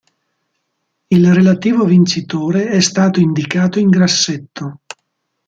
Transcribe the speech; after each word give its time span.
Il 1.09 1.31
relativo 1.31 1.85
vincitore 1.85 2.69
è 2.71 2.79
stato 2.79 3.19
indicato 3.19 3.77
in 3.77 3.89
grassetto 3.91 4.79